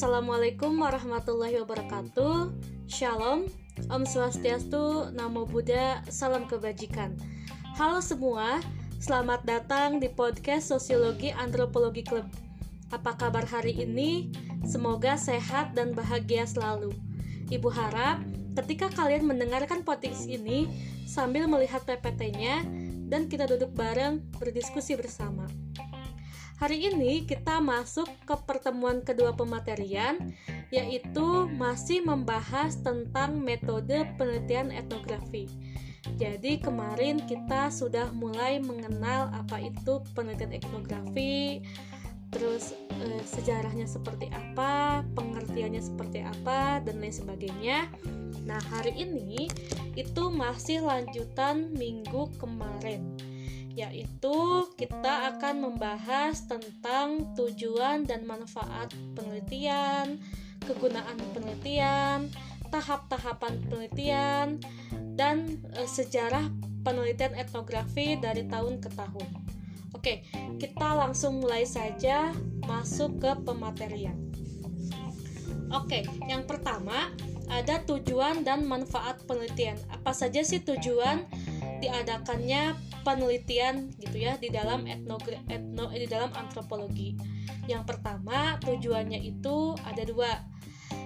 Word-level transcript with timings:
Assalamualaikum 0.00 0.80
warahmatullahi 0.80 1.60
wabarakatuh. 1.60 2.56
Shalom, 2.88 3.44
Om 3.92 4.08
Swastiastu, 4.08 5.12
Namo 5.12 5.44
Buddha, 5.44 6.00
salam 6.08 6.48
kebajikan. 6.48 7.20
Halo 7.76 8.00
semua, 8.00 8.64
selamat 8.96 9.44
datang 9.44 10.00
di 10.00 10.08
podcast 10.08 10.72
Sosiologi 10.72 11.36
Antropologi 11.36 12.00
Club. 12.00 12.24
Apa 12.88 13.12
kabar 13.12 13.44
hari 13.44 13.76
ini? 13.76 14.32
Semoga 14.64 15.20
sehat 15.20 15.76
dan 15.76 15.92
bahagia 15.92 16.48
selalu. 16.48 16.96
Ibu 17.52 17.68
harap 17.68 18.24
ketika 18.56 18.88
kalian 18.96 19.28
mendengarkan 19.28 19.84
podcast 19.84 20.24
ini 20.24 20.64
sambil 21.04 21.44
melihat 21.44 21.84
PPT-nya 21.84 22.64
dan 23.04 23.28
kita 23.28 23.44
duduk 23.44 23.76
bareng 23.76 24.24
berdiskusi 24.40 24.96
bersama. 24.96 25.44
Hari 26.60 26.92
ini 26.92 27.24
kita 27.24 27.56
masuk 27.56 28.04
ke 28.28 28.36
pertemuan 28.44 29.00
kedua 29.00 29.32
pematerian 29.32 30.20
yaitu 30.68 31.48
masih 31.56 32.04
membahas 32.04 32.76
tentang 32.84 33.40
metode 33.40 34.04
penelitian 34.20 34.68
etnografi. 34.68 35.48
Jadi 36.20 36.60
kemarin 36.60 37.24
kita 37.24 37.72
sudah 37.72 38.12
mulai 38.12 38.60
mengenal 38.60 39.32
apa 39.32 39.56
itu 39.56 40.04
penelitian 40.12 40.52
etnografi, 40.52 41.64
terus 42.28 42.76
eh, 42.92 43.24
sejarahnya 43.24 43.88
seperti 43.88 44.28
apa, 44.28 45.00
pengertiannya 45.16 45.80
seperti 45.80 46.20
apa 46.28 46.84
dan 46.84 47.00
lain 47.00 47.16
sebagainya. 47.16 47.88
Nah, 48.44 48.60
hari 48.68 49.00
ini 49.00 49.48
itu 49.96 50.28
masih 50.28 50.84
lanjutan 50.84 51.72
minggu 51.72 52.28
kemarin 52.36 53.29
yaitu 53.78 54.66
kita 54.74 55.34
akan 55.36 55.70
membahas 55.70 56.44
tentang 56.46 57.30
tujuan 57.38 58.02
dan 58.06 58.26
manfaat 58.26 58.90
penelitian, 59.14 60.18
kegunaan 60.66 61.18
penelitian, 61.32 62.28
tahap-tahapan 62.70 63.58
penelitian, 63.66 64.46
dan 65.14 65.60
e, 65.74 65.86
sejarah 65.86 66.50
penelitian 66.82 67.36
etnografi 67.36 68.18
dari 68.18 68.46
tahun 68.46 68.82
ke 68.82 68.88
tahun. 68.94 69.28
Oke, 69.94 70.24
kita 70.56 70.96
langsung 70.96 71.44
mulai 71.44 71.66
saja 71.68 72.32
masuk 72.64 73.20
ke 73.20 73.30
pematerian. 73.44 74.16
Oke, 75.70 76.02
yang 76.26 76.48
pertama 76.48 77.12
ada 77.50 77.82
tujuan 77.86 78.46
dan 78.46 78.66
manfaat 78.66 79.22
penelitian. 79.26 79.78
Apa 79.90 80.14
saja 80.14 80.40
sih 80.40 80.62
tujuan 80.62 81.26
diadakannya 81.82 82.89
penelitian 83.02 83.92
gitu 83.98 84.16
ya 84.20 84.36
di 84.36 84.52
dalam 84.52 84.86
etnogra 84.86 85.40
etno 85.48 85.88
di 85.90 86.06
dalam 86.06 86.30
antropologi. 86.36 87.16
Yang 87.66 87.96
pertama 87.96 88.58
tujuannya 88.62 89.20
itu 89.20 89.76
ada 89.84 90.02
dua. 90.04 90.32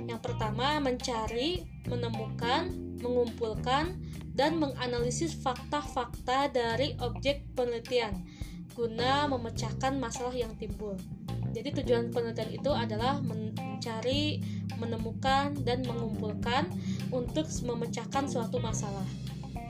Yang 0.05 0.21
pertama 0.21 0.81
mencari, 0.81 1.65
menemukan, 1.87 2.73
mengumpulkan 3.01 4.01
dan 4.35 4.59
menganalisis 4.59 5.39
fakta-fakta 5.39 6.51
dari 6.51 6.99
objek 6.99 7.47
penelitian 7.55 8.27
guna 8.75 9.31
memecahkan 9.31 9.97
masalah 10.03 10.35
yang 10.35 10.51
timbul. 10.59 10.99
Jadi 11.55 11.71
tujuan 11.81 12.11
penelitian 12.11 12.51
itu 12.51 12.71
adalah 12.75 13.23
mencari, 13.23 14.43
menemukan 14.83 15.55
dan 15.63 15.87
mengumpulkan 15.87 16.67
untuk 17.15 17.47
memecahkan 17.63 18.27
suatu 18.27 18.59
masalah. 18.59 19.07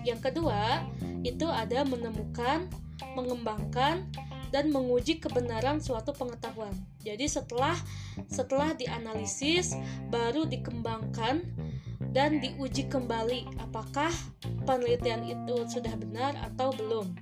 Yang 0.04 0.30
kedua, 0.30 0.84
itu 1.24 1.48
ada 1.48 1.82
menemukan, 1.88 2.68
mengembangkan, 3.16 4.06
dan 4.54 4.70
menguji 4.70 5.18
kebenaran 5.18 5.82
suatu 5.82 6.14
pengetahuan. 6.14 6.70
Jadi 7.02 7.26
setelah 7.26 7.74
setelah 8.30 8.70
dianalisis 8.78 9.74
baru 10.14 10.46
dikembangkan 10.46 11.42
dan 12.14 12.38
diuji 12.38 12.86
kembali 12.86 13.50
apakah 13.58 14.14
penelitian 14.62 15.26
itu 15.26 15.66
sudah 15.66 15.98
benar 15.98 16.38
atau 16.38 16.70
belum. 16.70 17.18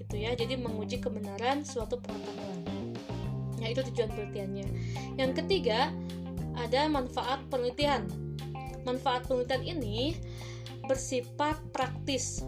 Gitu 0.00 0.14
ya. 0.16 0.32
Jadi 0.32 0.56
menguji 0.56 1.04
kebenaran 1.04 1.60
suatu 1.60 2.00
pengetahuan. 2.00 2.64
Ya 3.60 3.68
itu 3.68 3.84
tujuan 3.92 4.08
penelitiannya. 4.16 4.66
Yang 5.20 5.44
ketiga 5.44 5.92
ada 6.56 6.88
manfaat 6.88 7.44
penelitian. 7.52 8.08
Manfaat 8.88 9.28
penelitian 9.28 9.60
ini 9.76 10.16
bersifat 10.86 11.58
praktis. 11.70 12.42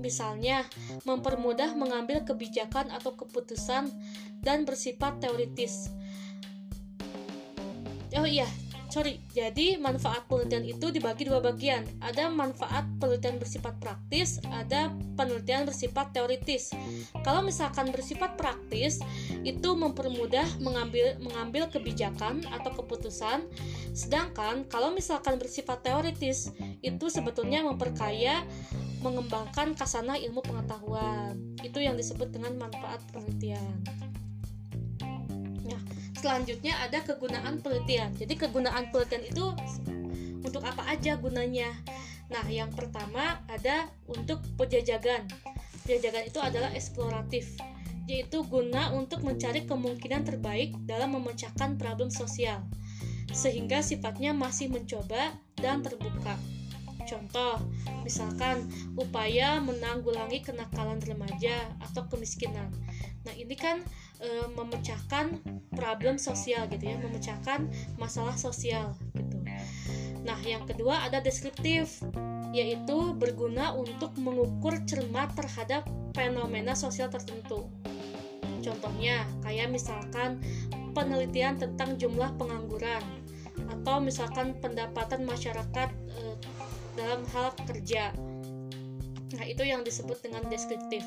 Misalnya, 0.00 0.68
mempermudah 1.08 1.72
mengambil 1.72 2.20
kebijakan 2.24 2.92
atau 2.92 3.16
keputusan 3.16 3.88
dan 4.44 4.68
bersifat 4.68 5.16
teoritis. 5.24 5.88
Oh 8.14 8.28
iya, 8.28 8.46
sorry. 8.94 9.18
Jadi 9.34 9.74
manfaat 9.74 10.30
penelitian 10.30 10.62
itu 10.62 10.94
dibagi 10.94 11.26
dua 11.26 11.42
bagian. 11.42 11.82
Ada 11.98 12.30
manfaat 12.30 12.86
penelitian 13.02 13.42
bersifat 13.42 13.74
praktis, 13.82 14.38
ada 14.54 14.94
penelitian 15.18 15.66
bersifat 15.66 16.14
teoritis. 16.14 16.70
Kalau 17.26 17.42
misalkan 17.42 17.90
bersifat 17.90 18.38
praktis, 18.38 19.02
itu 19.42 19.74
mempermudah 19.74 20.46
mengambil 20.62 21.18
mengambil 21.18 21.66
kebijakan 21.66 22.46
atau 22.54 22.70
keputusan. 22.70 23.42
Sedangkan 23.90 24.62
kalau 24.70 24.94
misalkan 24.94 25.42
bersifat 25.42 25.82
teoritis, 25.82 26.54
itu 26.78 27.10
sebetulnya 27.10 27.66
memperkaya 27.66 28.46
mengembangkan 29.02 29.74
kasana 29.74 30.14
ilmu 30.22 30.38
pengetahuan. 30.46 31.34
Itu 31.66 31.82
yang 31.82 31.98
disebut 31.98 32.30
dengan 32.30 32.54
manfaat 32.62 33.02
penelitian 33.10 33.82
selanjutnya 36.24 36.72
ada 36.80 37.04
kegunaan 37.04 37.60
penelitian. 37.60 38.16
Jadi 38.16 38.40
kegunaan 38.40 38.88
penelitian 38.88 39.28
itu 39.28 39.44
untuk 40.40 40.64
apa 40.64 40.88
aja 40.88 41.20
gunanya? 41.20 41.68
Nah, 42.32 42.48
yang 42.48 42.72
pertama 42.72 43.44
ada 43.52 43.92
untuk 44.08 44.40
penjajagan. 44.56 45.28
Penjajagan 45.84 46.24
itu 46.24 46.40
adalah 46.40 46.72
eksploratif, 46.72 47.60
yaitu 48.08 48.40
guna 48.48 48.96
untuk 48.96 49.20
mencari 49.20 49.68
kemungkinan 49.68 50.24
terbaik 50.24 50.72
dalam 50.88 51.12
memecahkan 51.12 51.76
problem 51.76 52.08
sosial, 52.08 52.64
sehingga 53.28 53.84
sifatnya 53.84 54.32
masih 54.32 54.72
mencoba 54.72 55.36
dan 55.60 55.84
terbuka. 55.84 56.40
Contoh, 57.04 57.60
misalkan 58.00 58.64
upaya 58.96 59.60
menanggulangi 59.60 60.40
kenakalan 60.40 61.04
remaja 61.04 61.68
atau 61.84 62.08
kemiskinan. 62.08 62.72
Nah, 63.28 63.36
ini 63.36 63.52
kan 63.52 63.84
e, 64.24 64.48
memecahkan 64.56 65.44
problem 65.76 66.16
sosial 66.16 66.64
gitu 66.72 66.88
ya, 66.88 66.96
memecahkan 66.96 67.68
masalah 68.00 68.34
sosial 68.40 68.96
gitu. 69.12 69.36
Nah, 70.24 70.40
yang 70.40 70.64
kedua 70.64 71.04
ada 71.04 71.20
deskriptif, 71.20 72.00
yaitu 72.56 73.12
berguna 73.12 73.76
untuk 73.76 74.16
mengukur 74.16 74.80
cermat 74.88 75.36
terhadap 75.36 75.84
fenomena 76.16 76.72
sosial 76.72 77.12
tertentu. 77.12 77.68
Contohnya, 78.64 79.28
kayak 79.44 79.68
misalkan 79.68 80.40
penelitian 80.96 81.60
tentang 81.60 82.00
jumlah 82.00 82.32
pengangguran 82.40 83.04
atau 83.68 84.00
misalkan 84.00 84.56
pendapatan 84.64 85.28
masyarakat 85.28 85.92
e, 85.92 86.20
dalam 86.96 87.20
hal 87.36 87.52
kerja. 87.68 88.16
Nah, 89.34 89.44
itu 89.44 89.66
yang 89.66 89.84
disebut 89.84 90.24
dengan 90.24 90.46
deskriptif. 90.48 91.04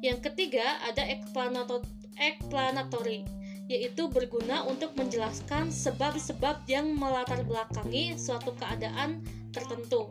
Yang 0.00 0.32
ketiga, 0.32 0.80
ada 0.88 1.04
explanatory, 2.20 3.24
yaitu 3.66 4.06
berguna 4.12 4.62
untuk 4.68 4.92
menjelaskan 4.94 5.72
sebab-sebab 5.72 6.62
yang 6.68 6.92
melatar 6.94 7.40
belakangi 7.42 8.14
suatu 8.20 8.52
keadaan 8.60 9.24
tertentu. 9.50 10.06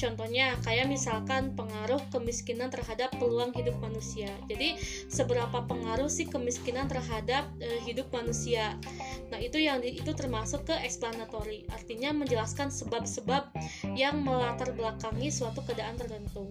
Contohnya 0.00 0.56
kayak 0.64 0.88
misalkan 0.88 1.52
pengaruh 1.52 2.00
kemiskinan 2.08 2.72
terhadap 2.72 3.12
peluang 3.20 3.52
hidup 3.52 3.76
manusia. 3.84 4.32
Jadi 4.48 4.80
seberapa 5.12 5.60
pengaruh 5.68 6.08
sih 6.08 6.24
kemiskinan 6.24 6.88
terhadap 6.88 7.44
e, 7.60 7.84
hidup 7.84 8.08
manusia. 8.08 8.80
Nah, 9.28 9.36
itu 9.36 9.60
yang 9.60 9.84
di, 9.84 10.00
itu 10.00 10.16
termasuk 10.16 10.64
ke 10.64 10.74
explanatory. 10.80 11.68
Artinya 11.68 12.16
menjelaskan 12.16 12.72
sebab-sebab 12.72 13.52
yang 13.92 14.24
melatar 14.24 14.72
belakangi 14.72 15.28
suatu 15.28 15.60
keadaan 15.68 16.00
tertentu. 16.00 16.48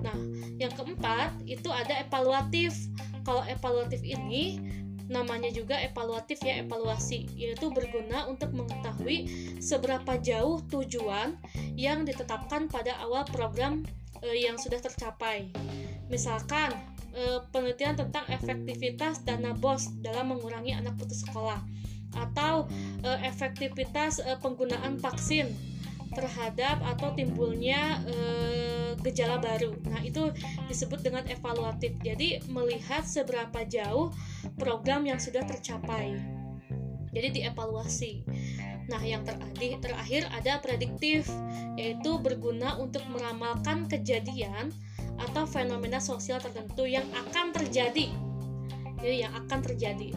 Nah, 0.00 0.16
yang 0.56 0.72
keempat 0.72 1.44
itu 1.44 1.68
ada 1.68 2.00
evaluatif. 2.00 2.72
Kalau 3.22 3.42
evaluatif 3.46 4.02
ini 4.02 4.58
namanya 5.10 5.52
juga 5.52 5.76
evaluatif 5.78 6.40
ya 6.42 6.62
evaluasi. 6.62 7.28
Yaitu 7.36 7.68
berguna 7.70 8.26
untuk 8.26 8.54
mengetahui 8.54 9.28
seberapa 9.58 10.18
jauh 10.18 10.62
tujuan 10.72 11.36
yang 11.74 12.08
ditetapkan 12.08 12.66
pada 12.72 12.96
awal 13.02 13.26
program 13.28 13.82
e, 14.24 14.46
yang 14.46 14.56
sudah 14.56 14.80
tercapai. 14.80 15.50
Misalkan 16.08 16.72
e, 17.12 17.44
penelitian 17.50 17.98
tentang 17.98 18.24
efektivitas 18.32 19.22
dana 19.22 19.52
BOS 19.52 20.00
dalam 20.00 20.32
mengurangi 20.32 20.72
anak 20.72 20.96
putus 20.96 21.24
sekolah. 21.26 21.60
Atau 22.12 22.68
e, 23.04 23.10
efektivitas 23.28 24.20
e, 24.24 24.36
penggunaan 24.40 24.96
vaksin 25.00 25.52
terhadap 26.12 26.80
atau 26.84 27.12
timbulnya 27.16 28.00
e, 28.04 28.16
gejala 29.00 29.40
baru. 29.40 29.72
Nah, 29.88 30.00
itu 30.04 30.32
disebut 30.68 31.00
dengan 31.00 31.24
evaluatif. 31.28 31.96
Jadi, 32.04 32.44
melihat 32.52 33.04
seberapa 33.04 33.64
jauh 33.66 34.12
program 34.60 35.08
yang 35.08 35.18
sudah 35.18 35.42
tercapai. 35.44 36.16
jadi 37.12 37.28
dievaluasi 37.28 38.24
nah 38.90 38.98
yang 38.98 39.22
terakhir 39.22 39.78
terakhir 39.78 40.22
ada 40.34 40.58
prediktif 40.58 41.28
yaitu 41.78 42.18
berguna 42.18 42.74
untuk 42.82 43.04
meramalkan 43.06 43.86
kejadian 43.86 44.74
atau 45.20 45.46
fenomena 45.46 46.02
sosial 46.02 46.42
tertentu 46.42 46.88
yang 46.88 47.06
akan 47.14 47.54
terjadi 47.54 48.10
jadi 48.98 49.28
yang 49.28 49.32
akan 49.46 49.60
terjadi 49.62 50.10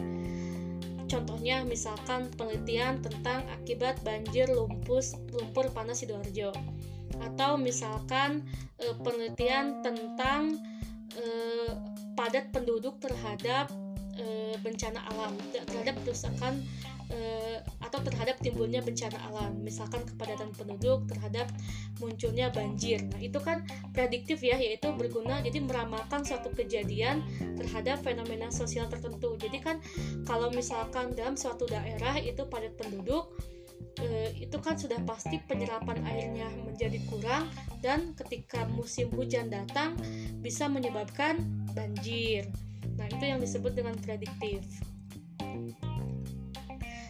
Contohnya 1.06 1.62
misalkan 1.62 2.30
penelitian 2.34 2.98
tentang 2.98 3.46
akibat 3.54 4.02
banjir 4.02 4.50
lumpus 4.50 5.14
lumpur 5.30 5.70
panas 5.70 6.02
sidoarjo. 6.02 6.50
Atau 7.22 7.56
misalkan 7.56 8.42
e, 8.82 8.90
penelitian 9.00 9.86
tentang 9.86 10.58
e, 11.14 11.24
padat 12.18 12.50
penduduk 12.50 12.98
terhadap 12.98 13.70
bencana 14.60 15.00
alam 15.12 15.34
terhadap 15.52 15.96
kerusakan 16.04 16.64
uh, 17.10 17.58
atau 17.82 18.02
terhadap 18.02 18.38
timbulnya 18.42 18.82
bencana 18.82 19.16
alam 19.30 19.52
misalkan 19.62 20.02
kepadatan 20.06 20.50
penduduk 20.54 21.06
terhadap 21.10 21.50
munculnya 22.02 22.50
banjir 22.50 23.02
nah 23.10 23.20
itu 23.20 23.38
kan 23.38 23.62
prediktif 23.94 24.42
ya 24.42 24.58
yaitu 24.58 24.90
berguna 24.94 25.42
jadi 25.42 25.62
meramalkan 25.62 26.26
suatu 26.26 26.50
kejadian 26.54 27.22
terhadap 27.58 28.02
fenomena 28.02 28.50
sosial 28.50 28.90
tertentu 28.90 29.38
jadi 29.38 29.58
kan 29.62 29.76
kalau 30.26 30.50
misalkan 30.50 31.14
dalam 31.14 31.38
suatu 31.38 31.64
daerah 31.68 32.18
itu 32.18 32.42
padat 32.46 32.74
penduduk 32.78 33.30
uh, 34.00 34.30
itu 34.36 34.56
kan 34.60 34.76
sudah 34.76 35.00
pasti 35.04 35.40
penyerapan 35.44 36.00
airnya 36.04 36.48
menjadi 36.64 37.00
kurang 37.08 37.48
dan 37.80 38.12
ketika 38.16 38.68
musim 38.72 39.08
hujan 39.12 39.48
datang 39.48 39.96
bisa 40.40 40.68
menyebabkan 40.68 41.40
banjir. 41.72 42.48
Nah, 42.96 43.06
itu 43.08 43.24
yang 43.24 43.40
disebut 43.40 43.72
dengan 43.76 43.94
prediktif. 44.00 44.64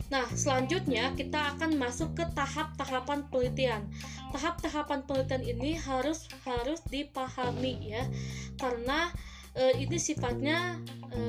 Nah, 0.07 0.27
selanjutnya 0.31 1.11
kita 1.19 1.57
akan 1.57 1.75
masuk 1.83 2.15
ke 2.15 2.25
tahap-tahapan 2.39 3.27
penelitian. 3.27 3.83
Tahap-tahapan 4.31 5.03
penelitian 5.03 5.43
ini 5.43 5.75
harus 5.75 6.31
harus 6.47 6.79
dipahami 6.87 7.91
ya, 7.91 8.07
karena 8.55 9.11
e, 9.59 9.83
ini 9.83 9.99
sifatnya 9.99 10.79
e, 11.11 11.21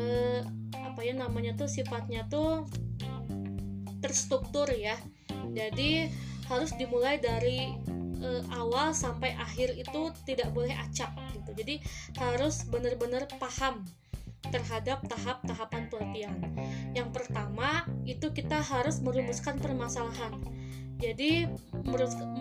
apa 0.78 1.02
ya 1.02 1.18
namanya 1.18 1.58
tuh 1.58 1.66
sifatnya 1.66 2.30
tuh 2.30 2.70
terstruktur 3.98 4.70
ya. 4.70 4.94
Jadi 5.58 6.14
harus 6.46 6.70
dimulai 6.78 7.18
dari 7.18 7.74
e, 8.22 8.30
awal 8.54 8.94
sampai 8.94 9.34
akhir 9.42 9.74
itu 9.74 10.14
tidak 10.22 10.54
boleh 10.54 10.78
acak 10.78 11.10
gitu. 11.34 11.50
Jadi 11.58 11.82
harus 12.22 12.62
benar-benar 12.70 13.26
paham 13.42 13.82
terhadap 14.48 15.04
tahap-tahapan 15.08 15.92
pelatihan. 15.92 16.38
Yang 16.96 17.10
pertama, 17.14 17.84
itu 18.08 18.32
kita 18.32 18.64
harus 18.64 19.04
merumuskan 19.04 19.60
permasalahan. 19.60 20.34
Jadi, 20.98 21.46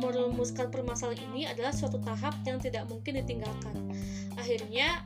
merumuskan 0.01 0.73
permasalahan 0.73 1.21
ini 1.33 1.45
adalah 1.45 1.77
suatu 1.77 2.01
tahap 2.01 2.33
yang 2.49 2.57
tidak 2.57 2.89
mungkin 2.89 3.21
ditinggalkan. 3.21 3.93
Akhirnya, 4.41 5.05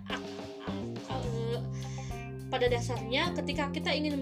pada 2.50 2.66
dasarnya, 2.70 3.34
ketika 3.34 3.70
kita 3.75 3.90
ingin 3.90 4.19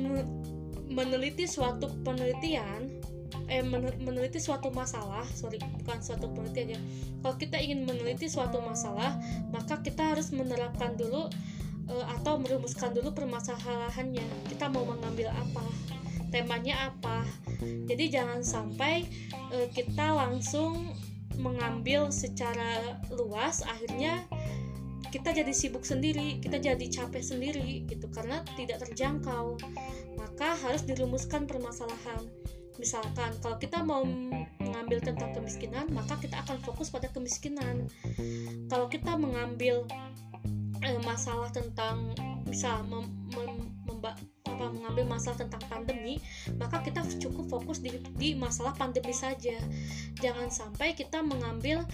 meneliti 0.88 1.44
suatu 1.44 1.92
penelitian, 2.04 2.88
eh 3.48 3.64
meneliti 4.04 4.36
suatu 4.36 4.68
masalah 4.68 5.24
sorry 5.32 5.56
bukan 5.80 6.04
suatu 6.04 6.28
penelitian 6.32 6.76
ya 6.76 6.80
kalau 7.24 7.36
kita 7.40 7.56
ingin 7.56 7.88
meneliti 7.88 8.28
suatu 8.28 8.60
masalah 8.60 9.16
maka 9.48 9.80
kita 9.80 10.12
harus 10.12 10.28
menerapkan 10.36 10.96
dulu 11.00 11.32
uh, 11.88 12.06
atau 12.20 12.40
merumuskan 12.40 12.94
dulu 12.94 13.12
permasalahannya 13.12 14.24
kita 14.48 14.68
mau 14.68 14.84
mengambil 14.84 15.32
apa 15.32 15.64
temanya 16.28 16.92
apa 16.92 17.24
jadi 17.88 18.20
jangan 18.20 18.40
sampai 18.44 19.08
uh, 19.52 19.68
kita 19.72 20.12
langsung 20.12 20.92
mengambil 21.38 22.10
secara 22.10 22.98
luas 23.14 23.62
akhirnya 23.64 24.26
kita 25.08 25.32
jadi 25.32 25.52
sibuk 25.56 25.88
sendiri, 25.88 26.36
kita 26.44 26.60
jadi 26.60 26.84
capek 26.84 27.24
sendiri 27.24 27.88
gitu 27.88 28.12
karena 28.12 28.44
tidak 28.60 28.84
terjangkau. 28.84 29.56
Maka 30.20 30.52
harus 30.60 30.84
dirumuskan 30.84 31.48
permasalahan. 31.48 32.28
Misalkan 32.76 33.32
kalau 33.42 33.56
kita 33.58 33.82
mau 33.82 34.04
mengambil 34.60 35.02
tentang 35.02 35.34
kemiskinan, 35.34 35.88
maka 35.90 36.14
kita 36.20 36.38
akan 36.44 36.60
fokus 36.62 36.92
pada 36.92 37.08
kemiskinan. 37.10 37.88
Kalau 38.68 38.86
kita 38.86 39.16
mengambil 39.16 39.88
eh, 40.82 41.00
masalah 41.02 41.50
tentang 41.50 42.14
bisa 42.48 42.80
mem, 42.86 43.04
mem, 43.34 43.68
memba, 43.84 44.16
apa, 44.48 44.72
mengambil 44.72 45.04
masalah 45.04 45.38
tentang 45.38 45.62
pandemi 45.68 46.18
maka 46.56 46.80
kita 46.80 47.04
cukup 47.20 47.46
fokus 47.60 47.78
di, 47.84 48.00
di 48.16 48.34
masalah 48.34 48.72
pandemi 48.74 49.12
saja. 49.12 49.58
Jangan 50.18 50.48
sampai 50.48 50.96
kita 50.96 51.20
mengambil 51.20 51.84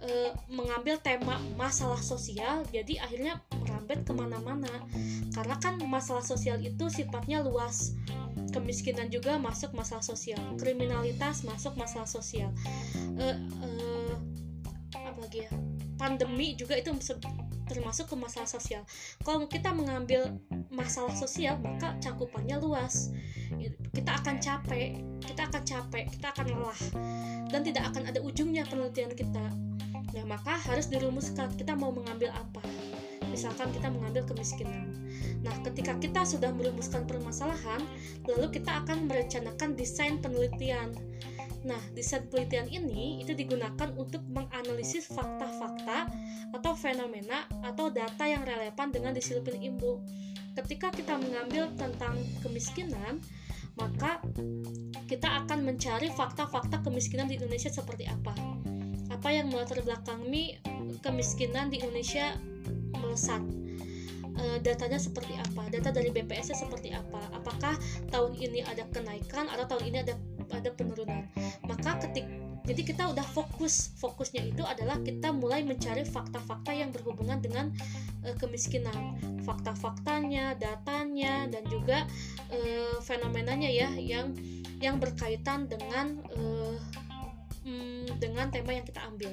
eh, 0.00 0.32
mengambil 0.48 0.96
tema 1.00 1.38
masalah 1.54 2.00
sosial 2.00 2.64
jadi 2.72 3.04
akhirnya 3.04 3.40
merambet 3.60 4.02
ke 4.02 4.12
mana-mana. 4.12 4.72
Karena 5.30 5.56
kan 5.62 5.78
masalah 5.86 6.24
sosial 6.24 6.58
itu 6.60 6.90
sifatnya 6.90 7.44
luas. 7.44 7.94
Kemiskinan 8.50 9.14
juga 9.14 9.38
masuk 9.38 9.70
masalah 9.78 10.02
sosial. 10.02 10.42
Kriminalitas 10.58 11.46
masuk 11.46 11.78
masalah 11.78 12.08
sosial. 12.08 12.50
Uh, 13.14 13.38
uh, 13.62 14.14
apa 14.90 15.18
lagi 15.22 15.46
ya? 15.46 15.50
Pandemi 15.94 16.58
juga 16.58 16.74
itu 16.74 16.90
termasuk 17.70 18.10
ke 18.10 18.16
masalah 18.18 18.50
sosial. 18.50 18.82
Kalau 19.22 19.46
kita 19.46 19.70
mengambil 19.70 20.34
masalah 20.74 21.14
sosial, 21.14 21.54
maka 21.62 21.94
cakupannya 22.02 22.58
luas. 22.58 23.14
Kita 23.94 24.18
akan 24.18 24.42
capek, 24.42 24.98
kita 25.22 25.46
akan 25.46 25.62
capek, 25.62 26.04
kita 26.10 26.26
akan 26.34 26.46
lelah, 26.50 26.80
dan 27.54 27.62
tidak 27.62 27.86
akan 27.94 28.10
ada 28.10 28.18
ujungnya 28.18 28.66
penelitian 28.66 29.14
kita. 29.14 29.46
Nah, 30.10 30.24
maka 30.26 30.58
harus 30.66 30.90
dirumuskan 30.90 31.54
kita 31.54 31.78
mau 31.78 31.94
mengambil 31.94 32.34
apa. 32.34 32.58
Misalkan 33.30 33.70
kita 33.70 33.86
mengambil 33.94 34.26
kemiskinan. 34.26 34.90
Nah, 35.46 35.54
ketika 35.62 35.94
kita 36.02 36.26
sudah 36.26 36.50
merumuskan 36.50 37.06
permasalahan, 37.06 37.78
lalu 38.26 38.50
kita 38.50 38.82
akan 38.82 39.06
merencanakan 39.06 39.78
desain 39.78 40.18
penelitian. 40.18 40.90
Nah, 41.60 41.80
desain 41.92 42.24
penelitian 42.28 42.72
ini 42.72 43.20
itu 43.20 43.36
digunakan 43.36 43.92
untuk 43.96 44.24
menganalisis 44.32 45.08
fakta-fakta 45.12 46.08
atau 46.56 46.72
fenomena 46.72 47.44
atau 47.60 47.92
data 47.92 48.24
yang 48.24 48.42
relevan 48.48 48.88
dengan 48.88 49.12
disiplin 49.12 49.60
ilmu. 49.60 50.00
Ketika 50.56 50.88
kita 50.88 51.20
mengambil 51.20 51.68
tentang 51.76 52.16
kemiskinan, 52.40 53.20
maka 53.76 54.24
kita 55.06 55.44
akan 55.44 55.62
mencari 55.68 56.08
fakta-fakta 56.10 56.80
kemiskinan 56.82 57.28
di 57.28 57.36
Indonesia 57.36 57.70
seperti 57.70 58.08
apa. 58.08 58.32
Apa 59.12 59.28
yang 59.30 59.52
melatar 59.52 59.84
belakangi 59.84 60.58
kemiskinan 61.04 61.68
di 61.68 61.82
Indonesia 61.82 62.34
melesat 62.96 63.42
e, 64.36 64.44
datanya 64.64 64.98
seperti 65.00 65.36
apa 65.36 65.68
data 65.72 65.90
dari 65.94 66.12
BPS 66.12 66.54
seperti 66.54 66.92
apa 66.94 67.20
apakah 67.32 67.74
tahun 68.12 68.36
ini 68.36 68.64
ada 68.66 68.84
kenaikan 68.90 69.48
atau 69.48 69.76
tahun 69.76 69.84
ini 69.92 69.98
ada 70.04 70.14
ada 70.54 70.70
penurunan. 70.74 71.26
Maka 71.66 71.98
ketik 72.06 72.26
jadi 72.70 72.86
kita 72.86 73.10
udah 73.10 73.26
fokus. 73.26 73.90
Fokusnya 73.98 74.46
itu 74.46 74.62
adalah 74.62 75.00
kita 75.02 75.34
mulai 75.34 75.64
mencari 75.64 76.06
fakta-fakta 76.06 76.70
yang 76.70 76.94
berhubungan 76.94 77.42
dengan 77.42 77.72
uh, 78.22 78.36
kemiskinan. 78.38 79.18
Fakta-faktanya 79.42 80.54
datanya 80.60 81.50
dan 81.50 81.66
juga 81.66 82.06
uh, 82.52 82.96
fenomenanya 83.02 83.66
ya 83.66 83.90
yang 83.96 84.36
yang 84.78 85.02
berkaitan 85.02 85.66
dengan 85.66 86.20
uh, 86.36 86.78
dengan 88.20 88.52
tema 88.52 88.76
yang 88.76 88.84
kita 88.84 89.00
ambil. 89.08 89.32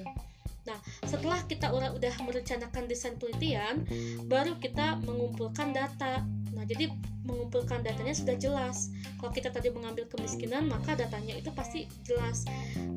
Nah, 0.68 0.78
setelah 1.08 1.40
kita 1.48 1.72
udah 1.72 2.16
merencanakan 2.28 2.92
desain 2.92 3.16
penelitian, 3.16 3.88
baru 4.28 4.60
kita 4.60 5.00
mengumpulkan 5.04 5.72
data. 5.72 6.24
Nah, 6.52 6.64
jadi 6.68 6.92
mengumpulkan 7.28 7.84
datanya 7.84 8.16
sudah 8.16 8.40
jelas. 8.40 8.90
Kalau 9.20 9.32
kita 9.36 9.52
tadi 9.52 9.70
mengambil 9.70 10.08
kemiskinan, 10.08 10.72
maka 10.72 10.96
datanya 10.96 11.36
itu 11.36 11.52
pasti 11.52 11.86
jelas. 12.08 12.48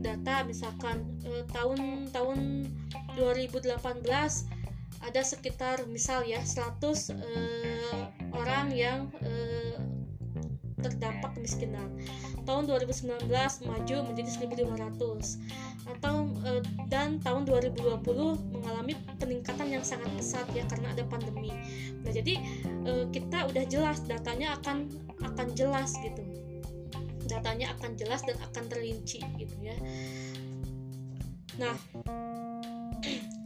Data 0.01 0.47
misalkan 0.47 1.03
eh, 1.27 1.45
tahun 1.51 2.09
tahun 2.15 2.71
2018 3.19 3.75
ada 5.01 5.23
sekitar 5.25 5.89
misal 5.91 6.23
ya 6.25 6.41
100 6.41 6.81
eh, 7.13 8.05
orang 8.33 8.71
yang 8.73 9.11
eh, 9.21 9.77
terdampak 10.81 11.37
kemiskinan. 11.37 12.00
Tahun 12.61 12.77
2019 12.77 13.33
maju 13.73 13.97
menjadi 14.13 14.53
1500 14.53 14.69
atau 15.97 16.29
e, 16.45 16.61
dan 16.93 17.17
tahun 17.25 17.49
2020 17.49 18.05
mengalami 18.53 19.01
peningkatan 19.17 19.73
yang 19.73 19.81
sangat 19.81 20.13
pesat 20.13 20.45
ya 20.53 20.69
karena 20.69 20.93
ada 20.93 21.01
pandemi. 21.09 21.57
Nah, 22.05 22.13
jadi 22.13 22.37
e, 22.85 23.09
kita 23.17 23.49
udah 23.49 23.65
jelas 23.65 24.05
datanya 24.05 24.61
akan 24.61 24.93
akan 25.25 25.57
jelas 25.57 25.97
gitu. 26.05 26.21
Datanya 27.33 27.73
akan 27.81 27.97
jelas 27.97 28.29
dan 28.29 28.37
akan 28.53 28.65
terlinci 28.69 29.25
gitu 29.41 29.57
ya. 29.65 29.81
Nah, 31.57 31.81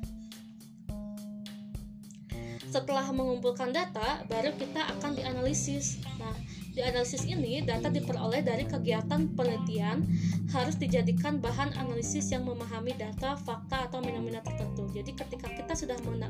setelah 2.74 3.06
mengumpulkan 3.14 3.70
data 3.70 4.26
baru 4.26 4.50
kita 4.58 4.82
akan 4.98 5.14
dianalisis 5.14 6.02
nah 6.18 6.34
Di 6.74 6.82
analisis 6.82 7.22
ini, 7.22 7.62
data 7.62 7.86
diperoleh 7.86 8.42
dari 8.42 8.66
kegiatan 8.66 9.30
penelitian 9.38 10.02
harus 10.50 10.74
dijadikan 10.74 11.38
bahan 11.38 11.70
analisis 11.78 12.34
yang 12.34 12.42
memahami 12.42 12.90
data, 12.98 13.38
fakta 13.38 13.86
atau 13.86 14.02
fenomena 14.02 14.42
tertentu. 14.42 14.90
Jadi 14.90 15.14
ketika 15.14 15.54
kita 15.54 15.70
sudah 15.78 15.94
mena, 16.02 16.26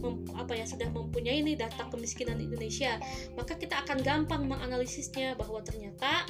mem, 0.00 0.24
apa 0.40 0.56
ya 0.56 0.64
sudah 0.64 0.88
mempunyai 0.88 1.44
ini 1.44 1.52
data 1.52 1.84
kemiskinan 1.92 2.40
di 2.40 2.48
Indonesia, 2.48 2.96
maka 3.36 3.60
kita 3.60 3.84
akan 3.84 4.00
gampang 4.00 4.48
menganalisisnya 4.48 5.36
bahwa 5.36 5.60
ternyata 5.60 6.24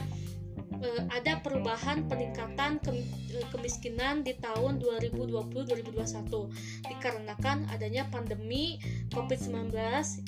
eh, 0.82 1.02
ada 1.14 1.38
perubahan 1.38 2.10
peningkatan 2.10 2.82
eh, 2.90 3.46
kemiskinan 3.54 4.26
di 4.26 4.34
tahun 4.34 4.82
2020-2021 4.82 6.90
dikarenakan 6.90 7.70
adanya 7.70 8.02
pandemi 8.10 8.82
COVID-19 9.14 9.70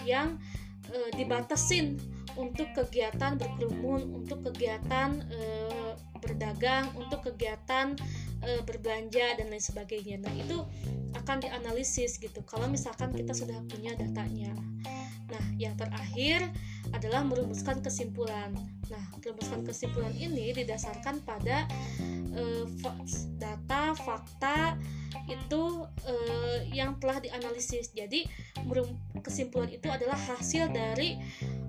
yang 0.06 0.38
eh, 0.92 1.10
dibatasin 1.16 1.96
untuk 2.36 2.68
kegiatan 2.76 3.40
berkerumun, 3.40 4.22
untuk 4.22 4.44
kegiatan 4.52 5.24
e, 5.32 5.40
berdagang, 6.20 6.92
untuk 6.94 7.24
kegiatan 7.24 7.96
e, 8.44 8.60
berbelanja 8.62 9.40
dan 9.40 9.48
lain 9.48 9.60
sebagainya. 9.60 10.20
Nah, 10.20 10.32
itu 10.36 10.60
akan 11.16 11.40
dianalisis 11.40 12.20
gitu. 12.20 12.44
Kalau 12.44 12.68
misalkan 12.68 13.16
kita 13.16 13.32
sudah 13.32 13.56
punya 13.66 13.96
datanya. 13.96 14.52
Nah, 15.26 15.44
yang 15.58 15.74
terakhir 15.74 16.44
adalah 16.96 17.22
merumuskan 17.22 17.84
kesimpulan. 17.84 18.56
Nah, 18.88 19.04
merumuskan 19.20 19.62
kesimpulan 19.68 20.16
ini 20.16 20.56
didasarkan 20.56 21.20
pada 21.22 21.68
e, 22.32 22.42
data, 23.36 23.92
fakta 23.92 24.80
itu 25.26 25.62
uh, 25.86 26.58
yang 26.70 26.98
telah 27.00 27.18
dianalisis. 27.18 27.90
Jadi 27.96 28.28
kesimpulan 29.24 29.70
itu 29.72 29.88
adalah 29.88 30.14
hasil 30.14 30.70
dari 30.70 31.18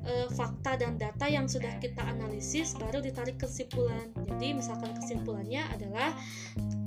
uh, 0.06 0.28
fakta 0.34 0.78
dan 0.78 1.00
data 1.00 1.26
yang 1.26 1.50
sudah 1.50 1.72
kita 1.80 2.04
analisis 2.06 2.76
baru 2.78 3.02
ditarik 3.02 3.40
kesimpulan. 3.40 4.12
Jadi 4.28 4.58
misalkan 4.58 4.94
kesimpulannya 4.98 5.64
adalah 5.74 6.14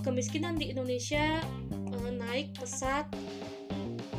kemiskinan 0.05 0.61
di 0.61 0.71
Indonesia 0.71 1.43
uh, 1.71 2.11
naik 2.13 2.55
pesat 2.55 3.09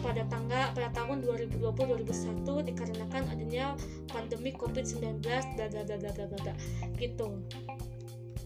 pada 0.02 0.26
tanggal 0.28 0.66
pada 0.74 0.90
tahun 0.92 1.24
2020-2021 1.24 2.68
dikarenakan 2.74 3.24
adanya 3.30 3.78
pandemi 4.10 4.52
COVID-19 4.58 5.22
bla 5.22 5.66
bla 5.70 5.82
bla 5.86 5.96
bla 5.98 6.26
bla 6.28 6.54
gitu. 6.98 7.42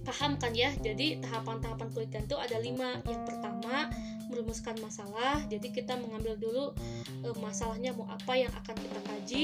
Paham 0.05 0.37
kan 0.37 0.53
ya? 0.53 0.69
Jadi 0.77 1.17
tahapan-tahapan 1.25 1.87
penelitian 1.89 2.23
itu 2.29 2.37
ada 2.37 2.57
lima. 2.61 3.01
Yang 3.09 3.21
pertama 3.25 3.89
merumuskan 4.29 4.75
masalah 4.81 5.43
jadi 5.47 5.67
kita 5.71 5.97
mengambil 6.01 6.35
dulu 6.39 6.65
e, 7.23 7.27
masalahnya 7.39 7.93
mau 7.93 8.09
apa 8.09 8.33
yang 8.35 8.51
akan 8.63 8.75
kita 8.75 8.99
kaji. 9.05 9.43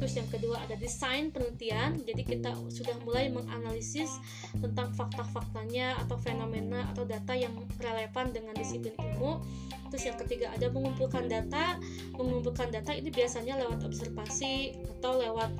Terus 0.00 0.12
yang 0.18 0.28
kedua 0.28 0.56
ada 0.60 0.74
desain 0.76 1.30
penelitian 1.30 2.00
jadi 2.02 2.22
kita 2.24 2.50
sudah 2.72 2.96
mulai 3.06 3.28
menganalisis 3.30 4.10
tentang 4.56 4.92
fakta-faktanya 4.96 6.00
atau 6.06 6.16
fenomena 6.20 6.88
atau 6.92 7.04
data 7.06 7.32
yang 7.36 7.52
relevan 7.80 8.32
dengan 8.32 8.54
disiplin 8.56 8.94
ilmu. 8.98 9.44
Terus 9.92 10.08
yang 10.08 10.16
ketiga 10.16 10.48
ada 10.52 10.72
mengumpulkan 10.72 11.28
data. 11.28 11.76
Mengumpulkan 12.16 12.72
data 12.72 12.96
ini 12.96 13.12
biasanya 13.12 13.60
lewat 13.60 13.84
observasi 13.84 14.76
atau 14.98 15.20
lewat 15.20 15.50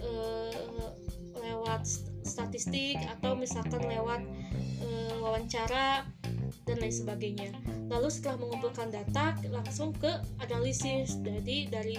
e, 0.00 0.10
lewat 1.40 1.82
statistik 2.28 3.00
atau 3.18 3.32
misalkan 3.32 3.80
lewat 3.88 4.20
e, 4.84 4.88
wawancara 5.24 6.04
dan 6.68 6.76
lain 6.84 6.92
sebagainya. 6.92 7.50
Lalu 7.88 8.08
setelah 8.12 8.36
mengumpulkan 8.44 8.92
data 8.92 9.32
langsung 9.48 9.96
ke 9.96 10.12
analisis. 10.44 11.16
Jadi 11.24 11.72
dari 11.72 11.96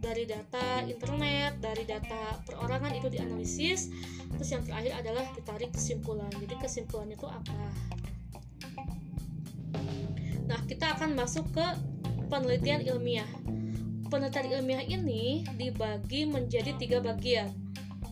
dari 0.00 0.28
data 0.28 0.84
internet, 0.84 1.56
dari 1.64 1.88
data 1.88 2.36
perorangan 2.44 2.92
itu 2.92 3.08
dianalisis. 3.08 3.88
Terus 4.36 4.48
yang 4.52 4.62
terakhir 4.68 4.92
adalah 5.00 5.24
ditarik 5.32 5.72
kesimpulan. 5.72 6.28
Jadi 6.36 6.54
kesimpulannya 6.60 7.16
itu 7.16 7.28
apa? 7.28 7.62
Nah, 10.46 10.60
kita 10.68 10.98
akan 10.98 11.16
masuk 11.16 11.48
ke 11.56 11.66
penelitian 12.28 12.84
ilmiah. 12.84 13.28
Penelitian 14.12 14.60
ilmiah 14.60 14.84
ini 14.84 15.48
dibagi 15.56 16.28
menjadi 16.28 16.76
tiga 16.76 16.98
bagian 17.00 17.48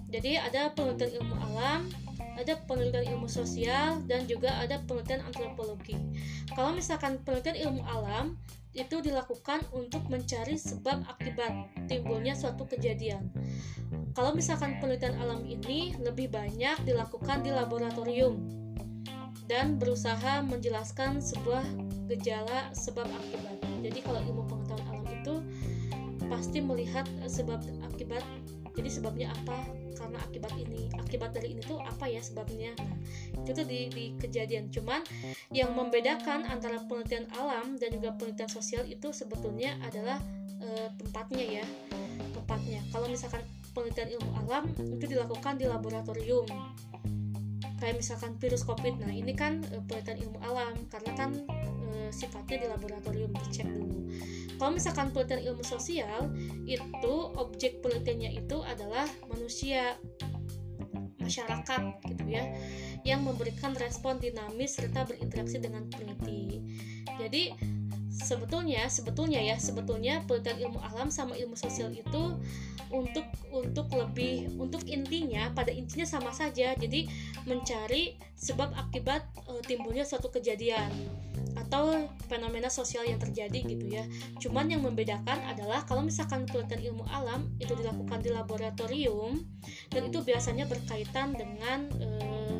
jadi 0.08 0.40
ada 0.40 0.72
penelitian 0.72 1.20
ilmu 1.20 1.36
alam, 1.52 1.80
ada 2.38 2.54
penelitian 2.71 3.18
ilmu 3.18 3.26
sosial, 3.26 3.99
dan 4.07 4.30
juga 4.30 4.54
ada 4.62 4.78
penelitian 4.87 5.26
antropologi. 5.26 5.99
Kalau 6.54 6.71
misalkan 6.71 7.18
penelitian 7.26 7.59
ilmu 7.68 7.83
alam 7.83 8.38
itu 8.78 9.02
dilakukan 9.02 9.66
untuk 9.75 10.07
mencari 10.07 10.54
sebab 10.54 11.02
akibat 11.11 11.50
timbulnya 11.90 12.38
suatu 12.38 12.62
kejadian. 12.71 13.26
Kalau 14.14 14.30
misalkan 14.38 14.78
penelitian 14.78 15.18
alam 15.18 15.42
ini 15.42 15.99
lebih 15.99 16.30
banyak 16.30 16.78
dilakukan 16.87 17.42
di 17.42 17.50
laboratorium 17.50 18.38
dan 19.50 19.80
berusaha 19.80 20.45
menjelaskan 20.47 21.18
sebuah 21.18 21.64
gejala 22.07 22.71
sebab 22.76 23.09
akibat. 23.09 23.57
Jadi 23.83 23.99
kalau 24.04 24.21
ilmu 24.23 24.45
pengetahuan 24.47 24.87
alam 24.95 25.07
itu 25.11 25.35
pasti 26.28 26.61
melihat 26.61 27.09
sebab 27.25 27.59
akibat 27.88 28.21
jadi 28.76 28.90
sebabnya 28.92 29.28
apa 29.33 29.64
karena 29.99 30.19
akibat 30.23 30.55
ini 30.55 30.87
akibat 30.95 31.35
dari 31.35 31.59
ini 31.59 31.61
tuh 31.67 31.83
apa 31.83 32.07
ya 32.07 32.23
sebabnya? 32.23 32.73
Nah 32.78 32.97
itu 33.43 33.50
tuh 33.50 33.67
di, 33.67 33.90
di 33.90 34.05
kejadian. 34.17 34.71
Cuman 34.71 35.02
yang 35.50 35.75
membedakan 35.75 36.47
antara 36.47 36.78
penelitian 36.87 37.26
alam 37.35 37.75
dan 37.76 37.90
juga 37.90 38.14
penelitian 38.14 38.50
sosial 38.50 38.87
itu 38.87 39.11
sebetulnya 39.11 39.75
adalah 39.83 40.23
e, 40.62 40.95
tempatnya 40.97 41.62
ya 41.62 41.67
tempatnya. 42.33 42.81
Kalau 42.95 43.11
misalkan 43.11 43.43
penelitian 43.76 44.09
ilmu 44.17 44.31
alam 44.47 44.64
itu 44.78 45.05
dilakukan 45.05 45.61
di 45.61 45.67
laboratorium 45.67 46.47
kayak 47.78 47.99
misalkan 47.99 48.35
virus 48.38 48.62
covid. 48.66 48.99
Nah 49.00 49.11
ini 49.14 49.32
kan 49.35 49.62
e, 49.70 49.82
penelitian 49.87 50.18
ilmu 50.28 50.38
alam. 50.44 50.75
Karena 50.90 51.12
kan 51.14 51.30
e, 51.49 52.12
sifatnya 52.14 52.62
di 52.62 52.66
laboratorium 52.68 53.32
dicek 53.35 53.66
dulu. 53.66 54.11
Kalau 54.58 54.75
misalkan 54.75 55.14
penelitian 55.14 55.54
ilmu 55.54 55.62
sosial 55.62 56.35
itu 56.66 57.14
objek 57.38 57.78
penelitiannya 57.80 58.42
itu 58.42 58.58
adalah 58.66 59.06
manusia 59.30 59.94
masyarakat 61.23 61.82
gitu 62.08 62.25
ya 62.25 62.42
yang 63.04 63.20
memberikan 63.23 63.76
respon 63.76 64.16
dinamis 64.16 64.80
serta 64.80 65.04
berinteraksi 65.04 65.61
dengan 65.61 65.87
peneliti. 65.92 66.64
Jadi 67.20 67.52
sebetulnya 68.18 68.90
sebetulnya 68.90 69.40
ya 69.40 69.56
sebetulnya 69.56 70.22
penelitian 70.26 70.68
ilmu 70.68 70.78
alam 70.82 71.08
sama 71.08 71.38
ilmu 71.38 71.54
sosial 71.54 71.94
itu 71.94 72.34
untuk 72.88 73.26
untuk 73.52 73.87
lebih 73.92 74.48
untuk 74.56 74.82
intinya 74.88 75.52
pada 75.52 75.68
intinya 75.68 76.08
sama 76.08 76.32
saja 76.32 76.72
jadi 76.75 77.04
mencari 77.44 78.16
sebab 78.34 78.72
akibat 78.75 79.22
e, 79.44 79.60
timbulnya 79.68 80.08
suatu 80.08 80.32
kejadian 80.32 80.88
atau 81.58 82.06
fenomena 82.30 82.70
sosial 82.70 83.02
yang 83.02 83.18
terjadi 83.18 83.60
gitu 83.66 83.87
ya. 83.90 84.06
Cuman 84.38 84.70
yang 84.70 84.87
membedakan 84.87 85.42
adalah 85.42 85.82
kalau 85.84 86.06
misalkan 86.06 86.46
penelitian 86.46 86.94
ilmu 86.94 87.04
alam 87.10 87.50
itu 87.58 87.75
dilakukan 87.75 88.22
di 88.22 88.30
laboratorium 88.30 89.42
dan 89.90 90.06
itu 90.06 90.22
biasanya 90.22 90.70
berkaitan 90.70 91.34
dengan 91.34 91.90
eh, 91.98 92.57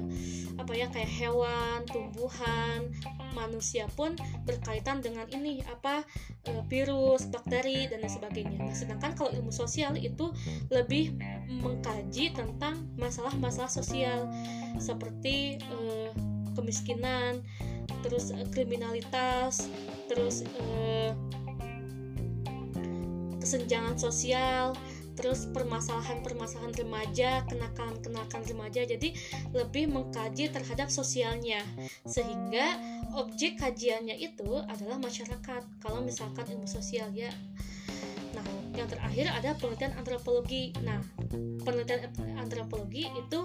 apa 0.59 0.73
ya 0.75 0.91
kayak 0.91 1.09
hewan, 1.09 1.87
tumbuhan, 1.87 2.91
manusia 3.33 3.87
pun 3.95 4.19
berkaitan 4.43 4.99
dengan 4.99 5.25
ini 5.31 5.63
apa 5.71 6.03
e, 6.45 6.59
virus, 6.67 7.31
bakteri 7.31 7.87
dan 7.87 8.03
lain 8.03 8.11
sebagainya. 8.11 8.59
Nah, 8.59 8.75
sedangkan 8.75 9.15
kalau 9.15 9.31
ilmu 9.31 9.55
sosial 9.55 9.95
itu 9.95 10.35
lebih 10.75 11.15
mengkaji 11.49 12.35
tentang 12.35 12.91
masalah-masalah 12.99 13.71
sosial 13.71 14.27
seperti 14.83 15.63
e, 15.63 16.11
kemiskinan, 16.59 17.47
terus 18.03 18.31
uh, 18.31 18.47
kriminalitas 18.55 19.67
terus 20.07 20.47
uh, 20.61 21.13
kesenjangan 23.39 23.97
sosial 23.97 24.77
terus 25.19 25.51
permasalahan-permasalahan 25.51 26.79
remaja, 26.79 27.43
kenakalan-kenakalan 27.51 28.47
remaja. 28.47 28.87
Jadi 28.87 29.19
lebih 29.51 29.91
mengkaji 29.91 30.55
terhadap 30.55 30.95
sosialnya 30.95 31.67
sehingga 32.07 32.79
objek 33.19 33.59
kajiannya 33.59 34.15
itu 34.15 34.63
adalah 34.71 35.03
masyarakat. 35.03 35.63
Kalau 35.83 36.07
misalkan 36.07 36.47
ilmu 36.47 36.71
sosial 36.71 37.11
ya. 37.11 37.35
Nah, 38.39 38.47
yang 38.79 38.87
terakhir 38.87 39.27
ada 39.35 39.59
penelitian 39.59 39.99
antropologi. 39.99 40.71
Nah, 40.87 41.03
penelitian 41.67 42.07
antropologi 42.39 43.11
itu 43.11 43.43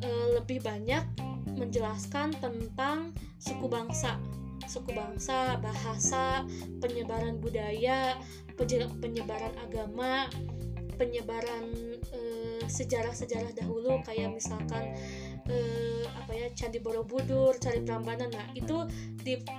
e, 0.00 0.08
lebih 0.40 0.64
banyak 0.64 1.04
menjelaskan 1.52 2.32
tentang 2.40 3.12
suku 3.36 3.68
bangsa 3.68 4.16
suku 4.64 4.96
bangsa, 4.96 5.60
bahasa, 5.60 6.44
penyebaran 6.80 7.36
budaya, 7.36 8.16
penyebaran 8.56 9.52
agama, 9.60 10.30
penyebaran 10.96 11.66
sejarah 12.64 13.12
sejarah-sejarah 13.12 13.52
dahulu 13.54 14.00
kayak 14.06 14.32
misalkan 14.32 14.96
eh, 15.48 16.04
apa 16.08 16.32
ya 16.32 16.46
Candi 16.56 16.80
Borobudur, 16.80 17.56
Candi 17.60 17.84
Prambanan. 17.84 18.32
Nah, 18.32 18.46
itu 18.56 18.88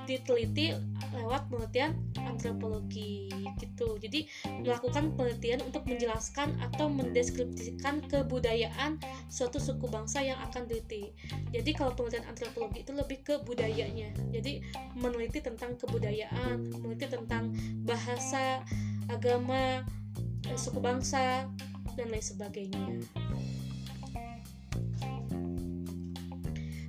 diteliti 0.05 0.73
lewat 1.13 1.49
penelitian 1.49 1.93
antropologi 2.25 3.29
gitu. 3.61 3.97
Jadi 4.01 4.25
melakukan 4.61 5.13
penelitian 5.13 5.61
untuk 5.65 5.85
menjelaskan 5.85 6.57
atau 6.61 6.89
mendeskripsikan 6.89 8.01
kebudayaan 8.09 8.97
suatu 9.29 9.61
suku 9.61 9.85
bangsa 9.89 10.25
yang 10.25 10.37
akan 10.49 10.65
diteliti. 10.65 11.13
Jadi 11.53 11.71
kalau 11.73 11.93
penelitian 11.93 12.25
antropologi 12.29 12.81
itu 12.81 12.91
lebih 12.93 13.21
ke 13.21 13.41
budayanya. 13.45 14.09
Jadi 14.33 14.61
meneliti 14.97 15.41
tentang 15.41 15.77
kebudayaan, 15.77 16.81
meneliti 16.81 17.07
tentang 17.09 17.53
bahasa, 17.85 18.65
agama, 19.09 19.85
eh, 19.85 20.04
suku 20.53 20.77
bangsa 20.77 21.49
dan 21.97 22.07
lain 22.13 22.21
sebagainya. 22.21 23.01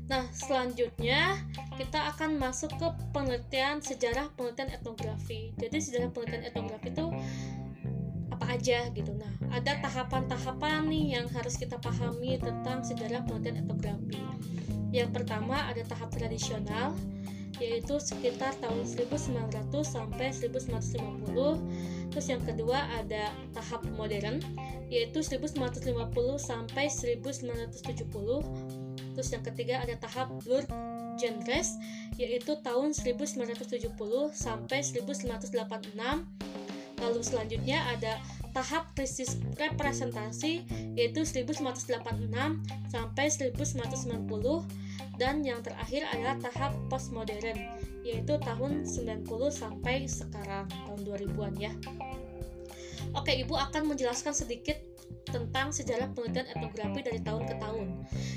Nah, 0.06 0.22
selanjutnya 0.30 1.34
kita 1.74 2.14
akan 2.14 2.38
masuk 2.38 2.70
ke 2.78 2.88
penelitian 3.10 3.82
sejarah 3.82 4.30
penelitian 4.38 4.70
etnografi. 4.70 5.50
Jadi 5.58 5.82
sejarah 5.82 6.14
penelitian 6.14 6.44
etnografi 6.46 6.94
itu 6.94 7.06
apa 8.30 8.46
aja 8.54 8.86
gitu. 8.94 9.10
Nah, 9.18 9.32
ada 9.50 9.82
tahapan-tahapan 9.82 10.86
nih 10.86 11.18
yang 11.18 11.26
harus 11.34 11.58
kita 11.58 11.74
pahami 11.82 12.38
tentang 12.38 12.86
sejarah 12.86 13.26
penelitian 13.26 13.66
etnografi. 13.66 14.22
Yang 14.94 15.10
pertama 15.10 15.66
ada 15.66 15.82
tahap 15.82 16.14
tradisional 16.14 16.94
yaitu 17.58 17.96
sekitar 17.96 18.52
tahun 18.60 18.84
1900 18.84 19.72
sampai 19.82 20.32
1950. 20.32 22.12
Terus 22.12 22.26
yang 22.28 22.42
kedua 22.44 22.84
ada 22.96 23.32
tahap 23.52 23.84
modern 23.96 24.40
yaitu 24.88 25.20
1950 25.20 25.92
sampai 26.38 26.86
1970 26.88 28.86
Terus 29.16 29.32
yang 29.32 29.40
ketiga 29.48 29.80
ada 29.80 29.96
tahap 29.96 30.28
blur 30.44 30.60
genres 31.16 31.80
yaitu 32.20 32.52
tahun 32.60 32.92
1970 32.92 33.96
sampai 34.36 34.84
1986. 34.84 35.96
Lalu 37.00 37.20
selanjutnya 37.24 37.80
ada 37.96 38.20
tahap 38.52 38.92
krisis 38.92 39.40
representasi 39.56 40.68
yaitu 41.00 41.24
1986 41.24 41.88
sampai 42.92 43.26
1990 43.32 44.85
dan 45.16 45.42
yang 45.44 45.60
terakhir 45.64 46.04
adalah 46.12 46.36
tahap 46.40 46.72
postmodern 46.88 47.56
yaitu 48.06 48.38
tahun 48.38 48.86
90 48.86 49.26
sampai 49.50 50.06
sekarang 50.06 50.70
tahun 50.70 51.00
2000-an 51.02 51.54
ya. 51.58 51.72
Oke, 53.16 53.34
Ibu 53.34 53.56
akan 53.56 53.96
menjelaskan 53.96 54.36
sedikit 54.36 54.76
tentang 55.26 55.74
sejarah 55.74 56.12
penelitian 56.14 56.46
etnografi 56.54 57.00
dari 57.02 57.20
tahun 57.24 57.48
ke 57.50 57.54
tahun. 57.58 57.88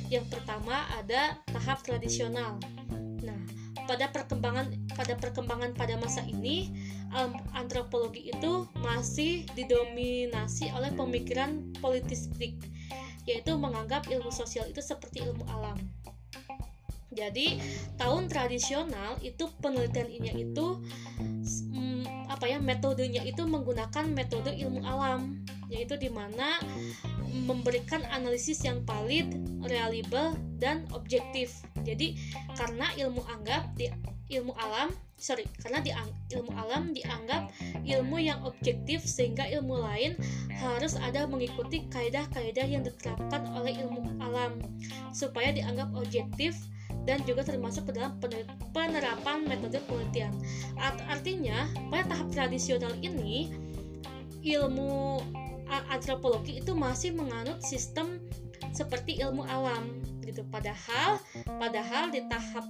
Yang 0.10 0.26
pertama 0.34 0.90
ada 0.98 1.38
tahap 1.54 1.86
tradisional. 1.86 2.58
Nah, 3.22 3.40
pada 3.86 4.10
perkembangan 4.10 4.74
pada 4.98 5.14
perkembangan 5.18 5.78
pada 5.78 5.98
masa 6.02 6.26
ini 6.26 6.74
antropologi 7.54 8.30
itu 8.30 8.66
masih 8.82 9.46
didominasi 9.58 10.70
oleh 10.74 10.94
pemikiran 10.94 11.62
politistik 11.82 12.58
yaitu 13.30 13.54
menganggap 13.54 14.10
ilmu 14.10 14.34
sosial 14.34 14.66
itu 14.66 14.82
seperti 14.82 15.22
ilmu 15.22 15.46
alam. 15.50 15.78
Jadi, 17.20 17.60
tahun 18.00 18.32
tradisional 18.32 19.20
itu 19.20 19.52
penelitiannya 19.60 20.34
itu 20.40 20.80
mm, 21.76 22.32
apa 22.32 22.46
ya 22.48 22.64
metodenya 22.64 23.28
itu 23.28 23.44
menggunakan 23.44 24.08
metode 24.16 24.56
ilmu 24.56 24.80
alam 24.88 25.44
yaitu 25.68 26.00
di 26.00 26.08
mana 26.08 26.58
memberikan 27.30 28.02
analisis 28.10 28.64
yang 28.66 28.82
valid, 28.88 29.30
reliable 29.62 30.34
dan 30.58 30.88
objektif. 30.96 31.62
Jadi 31.84 32.18
karena 32.58 32.90
ilmu 32.98 33.22
anggap 33.28 33.70
di 33.78 33.92
ilmu 34.30 34.54
alam 34.58 34.94
sorry 35.20 35.44
karena 35.60 35.84
di 35.84 35.92
ilmu 36.32 36.54
alam 36.56 36.96
dianggap 36.96 37.52
ilmu 37.84 38.18
yang 38.24 38.40
objektif 38.48 39.04
sehingga 39.04 39.44
ilmu 39.52 39.84
lain 39.84 40.16
harus 40.56 40.96
ada 40.96 41.28
mengikuti 41.28 41.84
kaidah-kaidah 41.92 42.64
yang 42.64 42.86
diterapkan 42.86 43.44
oleh 43.58 43.76
ilmu 43.84 44.16
alam 44.24 44.62
supaya 45.12 45.52
dianggap 45.52 45.92
objektif 45.98 46.56
dan 47.08 47.24
juga 47.24 47.46
termasuk 47.46 47.90
ke 47.90 48.00
dalam 48.00 48.16
penerapan 48.72 49.46
metode 49.48 49.80
penelitian. 49.88 50.34
Artinya, 51.08 51.68
pada 51.92 52.12
tahap 52.12 52.28
tradisional 52.32 52.94
ini 53.00 53.52
ilmu 54.44 55.22
antropologi 55.94 56.60
itu 56.64 56.74
masih 56.74 57.14
menganut 57.14 57.62
sistem 57.62 58.18
seperti 58.74 59.22
ilmu 59.22 59.46
alam 59.46 60.02
gitu 60.26 60.46
padahal 60.50 61.18
padahal 61.46 62.14
di 62.14 62.22
tahap 62.30 62.66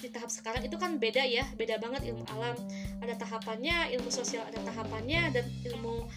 di 0.00 0.08
tahap 0.08 0.32
sekarang 0.32 0.64
itu 0.64 0.80
kan 0.80 0.96
beda 0.96 1.20
ya 1.26 1.44
beda 1.58 1.76
banget 1.76 2.08
ilmu 2.14 2.24
alam 2.32 2.56
ada 3.04 3.14
tahapannya 3.20 3.92
ilmu 3.98 4.08
sosial 4.08 4.46
ada 4.48 4.56
tahapannya 4.64 5.28
dan 5.34 5.44
ilmu 5.68 6.08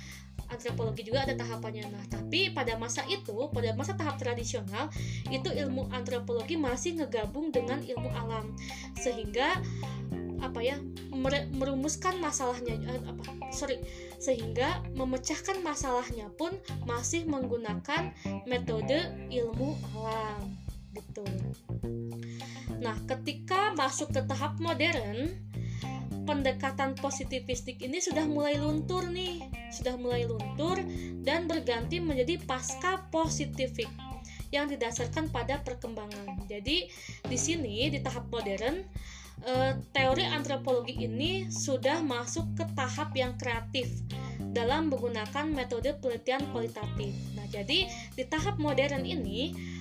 antropologi 0.53 1.03
juga 1.03 1.25
ada 1.25 1.33
tahapannya. 1.33 1.89
Nah 1.89 2.05
tapi 2.07 2.53
pada 2.53 2.77
masa 2.77 3.01
itu 3.09 3.49
pada 3.49 3.73
masa 3.73 3.97
tahap 3.97 4.21
tradisional 4.21 4.93
itu 5.27 5.49
ilmu 5.49 5.89
antropologi 5.89 6.55
masih 6.55 7.01
ngegabung 7.01 7.49
dengan 7.49 7.81
ilmu 7.81 8.09
alam. 8.13 8.53
Sehingga 9.01 9.57
apa 10.43 10.59
ya 10.59 10.75
merumuskan 11.55 12.19
masalahnya 12.19 12.75
eh, 12.83 13.01
apa 13.07 13.23
sorry 13.55 13.79
sehingga 14.19 14.83
memecahkan 14.91 15.63
masalahnya 15.63 16.27
pun 16.35 16.51
masih 16.83 17.23
menggunakan 17.27 18.11
metode 18.47 19.07
ilmu 19.31 19.75
alam. 19.95 20.55
Gitu. 20.93 21.25
Nah, 22.83 22.99
ketika 23.07 23.73
masuk 23.73 24.11
ke 24.13 24.21
tahap 24.27 24.59
modern, 24.59 25.31
pendekatan 26.23 26.95
positivistik 26.97 27.79
ini 27.83 27.99
sudah 27.99 28.25
mulai 28.27 28.59
luntur 28.59 29.07
nih, 29.07 29.43
sudah 29.71 29.95
mulai 29.99 30.27
luntur 30.27 30.79
dan 31.23 31.47
berganti 31.47 31.99
menjadi 31.99 32.39
pasca 32.43 33.03
positifik 33.11 33.87
yang 34.53 34.69
didasarkan 34.69 35.33
pada 35.33 35.59
perkembangan. 35.65 36.45
Jadi, 36.45 36.87
di 37.25 37.37
sini 37.37 37.89
di 37.89 37.99
tahap 37.99 38.29
modern 38.29 38.85
uh, 39.45 39.73
teori 39.91 40.23
antropologi 40.29 40.93
ini 41.01 41.49
sudah 41.49 42.05
masuk 42.05 42.53
ke 42.53 42.65
tahap 42.77 43.11
yang 43.17 43.33
kreatif 43.35 43.89
dalam 44.53 44.93
menggunakan 44.93 45.49
metode 45.49 45.97
penelitian 45.97 46.45
kualitatif. 46.53 47.11
Nah, 47.33 47.49
jadi 47.49 47.89
di 47.89 48.23
tahap 48.29 48.61
modern 48.61 49.01
ini 49.01 49.49
eh, 49.49 49.72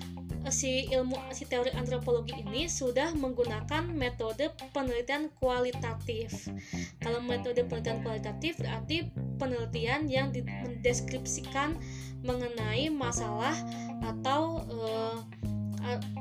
si 0.51 0.89
ilmu 0.91 1.15
si 1.31 1.47
teori 1.47 1.71
antropologi 1.77 2.35
ini 2.43 2.67
sudah 2.67 3.15
menggunakan 3.15 3.87
metode 3.93 4.51
penelitian 4.75 5.31
kualitatif. 5.39 6.51
Kalau 6.99 7.23
metode 7.23 7.63
penelitian 7.69 8.03
kualitatif 8.03 8.59
berarti 8.59 9.13
penelitian 9.39 10.11
yang 10.11 10.33
mendeskripsikan 10.33 11.79
mengenai 12.23 12.91
masalah 12.91 13.55
atau 14.03 14.63
uh, 14.71 15.19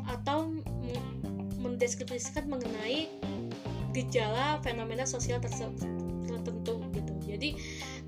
atau 0.09 0.53
mendeskripsikan 1.61 2.49
mengenai 2.49 3.09
gejala 3.93 4.57
fenomena 4.65 5.05
sosial 5.05 5.37
tertentu 5.41 6.81
gitu. 6.93 7.13
Jadi 7.25 7.49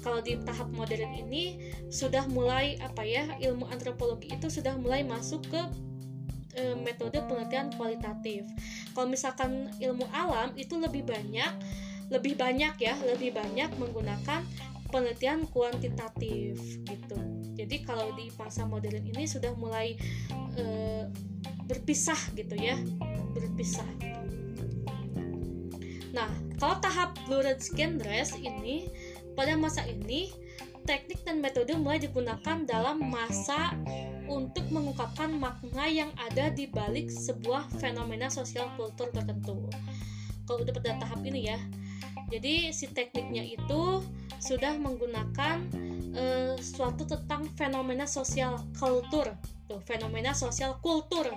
kalau 0.02 0.20
di 0.20 0.36
tahap 0.44 0.68
modern 0.74 1.14
ini 1.16 1.72
sudah 1.88 2.26
mulai 2.28 2.76
apa 2.82 3.06
ya 3.06 3.38
ilmu 3.40 3.70
antropologi 3.70 4.34
itu 4.34 4.50
sudah 4.50 4.76
mulai 4.76 5.06
masuk 5.06 5.46
ke 5.48 5.62
e, 6.58 6.78
metode 6.80 7.20
penelitian 7.26 7.74
kualitatif. 7.76 8.48
Kalau 8.94 9.08
misalkan 9.10 9.74
ilmu 9.82 10.06
alam 10.14 10.54
itu 10.58 10.78
lebih 10.78 11.06
banyak 11.06 11.54
lebih 12.12 12.36
banyak 12.38 12.78
ya 12.78 12.94
lebih 13.08 13.34
banyak 13.34 13.74
menggunakan 13.80 14.46
penelitian 14.94 15.50
kuantitatif 15.50 16.60
gitu. 16.86 17.18
Jadi 17.58 17.76
kalau 17.82 18.14
di 18.14 18.30
masa 18.38 18.70
modern 18.70 19.02
ini 19.02 19.26
sudah 19.26 19.54
mulai 19.58 19.98
e, 20.54 20.66
berpisah 21.66 22.20
gitu 22.38 22.54
ya 22.60 22.78
berpisah. 23.34 23.88
Nah, 26.14 26.30
kalau 26.62 26.78
tahap 26.78 27.18
blurred 27.26 27.58
genres 27.74 28.38
ini 28.38 28.86
pada 29.34 29.58
masa 29.58 29.82
ini 29.90 30.30
teknik 30.84 31.24
dan 31.24 31.40
metode 31.40 31.72
mulai 31.80 32.00
digunakan 32.00 32.64
dalam 32.68 33.00
masa 33.08 33.72
untuk 34.28 34.68
mengungkapkan 34.72 35.32
makna 35.36 35.88
yang 35.88 36.12
ada 36.16 36.52
di 36.52 36.68
balik 36.68 37.12
sebuah 37.12 37.68
fenomena 37.80 38.32
sosial 38.32 38.72
kultur 38.80 39.12
tertentu. 39.12 39.68
Kalau 40.44 40.60
udah 40.64 40.76
pada 40.76 41.00
tahap 41.00 41.24
ini 41.24 41.52
ya, 41.52 41.60
jadi 42.28 42.72
si 42.76 42.92
tekniknya 42.92 43.44
itu 43.48 44.04
sudah 44.44 44.76
menggunakan 44.76 45.64
uh, 46.16 46.56
suatu 46.60 47.08
tentang 47.08 47.48
fenomena 47.56 48.04
sosial 48.04 48.60
kultur, 48.76 49.32
tuh 49.72 49.80
fenomena 49.88 50.36
sosial 50.36 50.76
kultur 50.84 51.32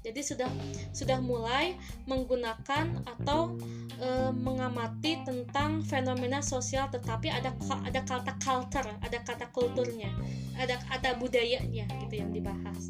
jadi 0.00 0.20
sudah 0.24 0.50
sudah 0.96 1.20
mulai 1.20 1.76
menggunakan 2.08 3.04
atau 3.04 3.56
e, 4.00 4.08
mengamati 4.32 5.20
tentang 5.28 5.84
fenomena 5.84 6.40
sosial 6.40 6.88
tetapi 6.88 7.28
ada 7.28 7.52
ada 7.84 8.00
kata 8.00 8.32
culture 8.40 8.90
ada 9.04 9.18
kata 9.20 9.52
kulturnya 9.52 10.08
ada 10.56 10.80
ada 10.88 11.16
budayanya 11.20 11.84
gitu 12.06 12.24
yang 12.24 12.32
dibahas. 12.32 12.88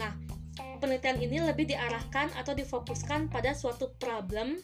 Nah 0.00 0.16
penelitian 0.80 1.20
ini 1.20 1.44
lebih 1.44 1.68
diarahkan 1.68 2.32
atau 2.32 2.56
difokuskan 2.56 3.28
pada 3.28 3.52
suatu 3.52 3.92
problem 4.00 4.56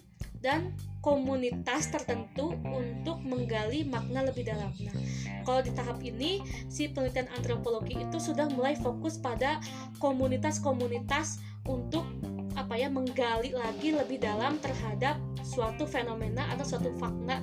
dan 0.47 0.71
komunitas 1.03 1.91
tertentu 1.91 2.55
untuk 2.63 3.19
menggali 3.27 3.83
makna 3.83 4.23
lebih 4.23 4.47
dalam. 4.47 4.71
Nah, 4.79 4.95
kalau 5.43 5.59
di 5.63 5.75
tahap 5.75 5.99
ini 6.07 6.39
si 6.71 6.87
penelitian 6.87 7.27
antropologi 7.35 7.99
itu 7.99 8.23
sudah 8.23 8.47
mulai 8.55 8.79
fokus 8.79 9.19
pada 9.19 9.59
komunitas-komunitas 9.99 11.43
untuk 11.67 12.07
apa 12.55 12.79
ya 12.79 12.87
menggali 12.87 13.51
lagi 13.51 13.91
lebih 13.91 14.23
dalam 14.23 14.63
terhadap 14.63 15.19
suatu 15.43 15.83
fenomena 15.87 16.47
atau 16.55 16.65
suatu 16.65 16.95
fakta 16.95 17.43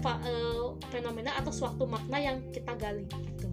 fa, 0.00 0.20
e, 0.24 0.32
fenomena 0.88 1.36
atau 1.36 1.52
suatu 1.52 1.84
makna 1.84 2.16
yang 2.16 2.40
kita 2.48 2.72
gali 2.80 3.04
gitu. 3.08 3.48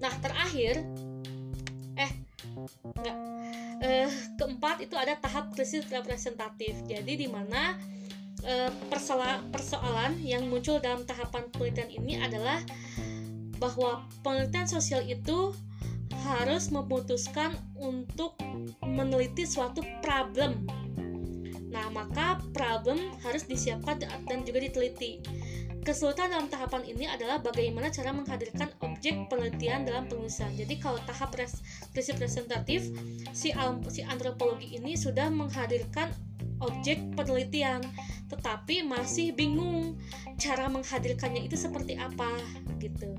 Nah, 0.00 0.12
terakhir 0.24 0.80
eh 2.00 2.12
enggak 2.96 3.16
eh, 3.80 4.08
keempat 4.36 4.84
itu 4.84 4.94
ada 4.96 5.16
tahap 5.18 5.52
krisis 5.52 5.84
representatif 5.88 6.76
jadi 6.86 7.12
di 7.16 7.28
mana 7.28 7.76
eh, 8.44 8.70
persoalan 8.88 9.48
persoalan 9.52 10.20
yang 10.20 10.48
muncul 10.48 10.80
dalam 10.80 11.04
tahapan 11.04 11.48
penelitian 11.52 11.90
ini 11.90 12.20
adalah 12.20 12.60
bahwa 13.60 14.08
penelitian 14.24 14.64
sosial 14.68 15.04
itu 15.04 15.52
harus 16.24 16.68
memutuskan 16.68 17.52
untuk 17.80 18.36
meneliti 18.84 19.44
suatu 19.48 19.80
problem 20.04 20.68
Nah, 21.70 21.86
maka 21.94 22.42
problem 22.50 22.98
harus 23.22 23.46
disiapkan 23.46 24.02
dan 24.02 24.42
juga 24.42 24.58
diteliti. 24.58 25.22
Kesulitan 25.80 26.28
dalam 26.28 26.52
tahapan 26.52 26.84
ini 26.84 27.08
adalah 27.08 27.40
bagaimana 27.40 27.88
cara 27.88 28.12
menghadirkan 28.12 28.68
objek 28.84 29.16
penelitian 29.32 29.88
dalam 29.88 30.04
penulisan. 30.12 30.52
Jadi 30.52 30.76
kalau 30.76 31.00
tahap 31.08 31.32
prinsip 31.96 32.20
representatif, 32.20 32.84
si, 33.32 33.48
si 33.88 34.00
antropologi 34.04 34.76
ini 34.76 34.92
sudah 34.92 35.32
menghadirkan 35.32 36.12
objek 36.60 37.00
penelitian, 37.16 37.80
tetapi 38.28 38.84
masih 38.84 39.32
bingung 39.32 39.96
cara 40.36 40.68
menghadirkannya 40.68 41.48
itu 41.48 41.56
seperti 41.56 41.96
apa 41.96 42.28
gitu. 42.76 43.16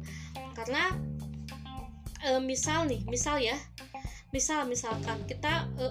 Karena 0.54 0.94
e, 2.22 2.38
misal 2.46 2.86
nih, 2.86 3.02
misal 3.10 3.42
ya, 3.42 3.58
misal 4.30 4.70
misalkan 4.70 5.26
kita 5.26 5.66
e, 5.82 5.90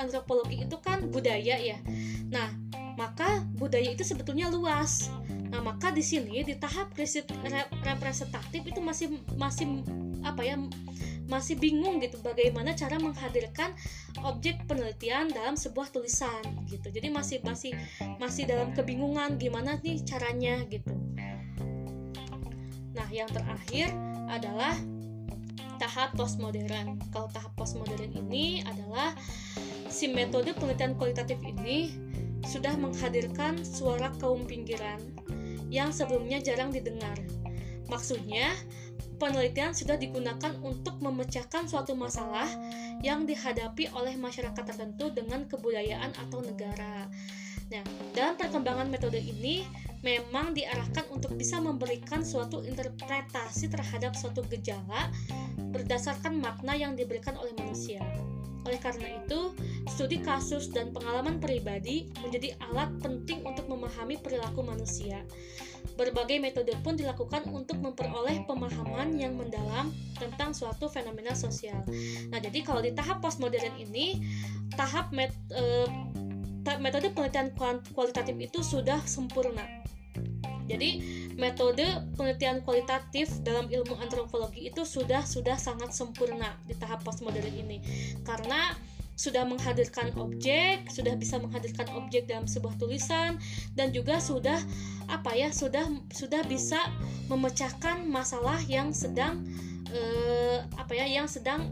antropologi 0.00 0.64
itu 0.64 0.76
kan 0.80 1.12
budaya 1.12 1.60
ya. 1.60 1.76
Nah, 2.32 2.48
maka 2.96 3.44
budaya 3.52 3.92
itu 3.92 4.06
sebetulnya 4.06 4.48
luas 4.48 5.12
Nah, 5.54 5.62
maka 5.62 5.94
di 5.94 6.02
sini 6.02 6.42
di 6.42 6.58
tahap 6.58 6.90
representatif 6.98 8.66
itu 8.66 8.82
masih 8.82 9.22
masih 9.38 9.86
apa 10.26 10.42
ya 10.42 10.58
masih 11.30 11.54
bingung 11.54 12.02
gitu 12.02 12.18
bagaimana 12.26 12.74
cara 12.74 12.98
menghadirkan 12.98 13.70
objek 14.26 14.66
penelitian 14.66 15.30
dalam 15.30 15.54
sebuah 15.54 15.94
tulisan 15.94 16.42
gitu. 16.66 16.90
Jadi 16.90 17.06
masih 17.06 17.38
masih 17.46 17.70
masih 18.18 18.50
dalam 18.50 18.74
kebingungan 18.74 19.38
gimana 19.38 19.78
nih 19.78 20.02
caranya 20.02 20.58
gitu. 20.66 20.90
Nah, 22.98 23.06
yang 23.14 23.30
terakhir 23.30 23.94
adalah 24.26 24.74
tahap 25.78 26.18
postmodern. 26.18 26.98
Kalau 27.14 27.30
tahap 27.30 27.54
postmodern 27.54 28.10
ini 28.10 28.58
adalah 28.66 29.14
si 29.86 30.10
metode 30.10 30.50
penelitian 30.58 30.98
kualitatif 30.98 31.38
ini 31.46 31.94
sudah 32.42 32.74
menghadirkan 32.76 33.62
suara 33.64 34.12
kaum 34.20 34.44
pinggiran 34.44 35.00
yang 35.74 35.90
sebelumnya 35.90 36.38
jarang 36.38 36.70
didengar. 36.70 37.18
Maksudnya, 37.90 38.54
penelitian 39.18 39.74
sudah 39.74 39.98
digunakan 39.98 40.54
untuk 40.62 41.02
memecahkan 41.02 41.66
suatu 41.66 41.98
masalah 41.98 42.46
yang 43.02 43.26
dihadapi 43.26 43.90
oleh 43.90 44.14
masyarakat 44.14 44.62
tertentu 44.62 45.10
dengan 45.10 45.50
kebudayaan 45.50 46.14
atau 46.14 46.38
negara. 46.46 47.10
Nah, 47.74 47.82
dalam 48.14 48.38
perkembangan 48.38 48.86
metode 48.86 49.18
ini 49.18 49.66
memang 50.04 50.52
diarahkan 50.54 51.08
untuk 51.10 51.34
bisa 51.34 51.58
memberikan 51.58 52.20
suatu 52.22 52.60
interpretasi 52.62 53.72
terhadap 53.72 54.12
suatu 54.14 54.44
gejala 54.52 55.10
berdasarkan 55.74 56.38
makna 56.38 56.76
yang 56.76 56.94
diberikan 56.94 57.34
oleh 57.40 57.56
manusia. 57.56 58.04
Oleh 58.64 58.80
karena 58.80 59.20
itu, 59.20 59.52
studi 59.92 60.20
kasus 60.24 60.72
dan 60.72 60.90
pengalaman 60.90 61.36
pribadi 61.36 62.08
menjadi 62.24 62.56
alat 62.70 62.88
penting 63.04 63.44
untuk 63.44 63.68
memahami 63.68 64.16
perilaku 64.16 64.64
manusia. 64.64 65.20
Berbagai 65.94 66.40
metode 66.40 66.72
pun 66.80 66.96
dilakukan 66.96 67.46
untuk 67.52 67.78
memperoleh 67.78 68.42
pemahaman 68.48 69.14
yang 69.14 69.36
mendalam 69.36 69.92
tentang 70.16 70.56
suatu 70.56 70.88
fenomena 70.88 71.36
sosial. 71.36 71.84
Nah, 72.32 72.40
jadi 72.40 72.64
kalau 72.64 72.80
di 72.80 72.90
tahap 72.96 73.20
postmodern 73.20 73.76
ini, 73.78 74.18
tahap 74.74 75.12
met, 75.12 75.30
eh, 75.54 75.86
metode 76.80 77.12
penelitian 77.12 77.52
kualitatif 77.92 78.34
itu 78.40 78.64
sudah 78.64 78.98
sempurna. 79.04 79.84
Jadi 80.64 81.23
metode 81.34 81.84
penelitian 82.14 82.62
kualitatif 82.62 83.30
dalam 83.42 83.66
ilmu 83.70 83.98
antropologi 83.98 84.70
itu 84.70 84.86
sudah 84.86 85.22
sudah 85.26 85.58
sangat 85.58 85.90
sempurna 85.90 86.54
di 86.66 86.74
tahap 86.78 87.02
postmodern 87.02 87.50
ini 87.50 87.82
karena 88.22 88.74
sudah 89.14 89.46
menghadirkan 89.46 90.10
objek, 90.18 90.90
sudah 90.90 91.14
bisa 91.14 91.38
menghadirkan 91.38 91.86
objek 91.94 92.26
dalam 92.26 92.50
sebuah 92.50 92.74
tulisan 92.82 93.38
dan 93.78 93.94
juga 93.94 94.18
sudah 94.18 94.58
apa 95.06 95.38
ya, 95.38 95.54
sudah 95.54 95.86
sudah 96.10 96.42
bisa 96.50 96.82
memecahkan 97.30 98.10
masalah 98.10 98.58
yang 98.66 98.90
sedang 98.90 99.46
eh, 99.94 100.66
apa 100.74 100.92
ya, 100.98 101.06
yang 101.06 101.30
sedang 101.30 101.70